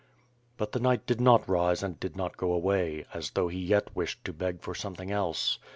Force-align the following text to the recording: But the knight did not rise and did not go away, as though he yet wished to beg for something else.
But 0.57 0.71
the 0.71 0.79
knight 0.79 1.05
did 1.05 1.21
not 1.21 1.47
rise 1.47 1.83
and 1.83 1.99
did 1.99 2.15
not 2.15 2.35
go 2.35 2.53
away, 2.53 3.05
as 3.13 3.29
though 3.29 3.49
he 3.49 3.59
yet 3.59 3.95
wished 3.95 4.25
to 4.25 4.33
beg 4.33 4.61
for 4.61 4.73
something 4.73 5.11
else. 5.11 5.59